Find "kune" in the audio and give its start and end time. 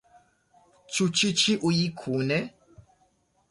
2.01-2.41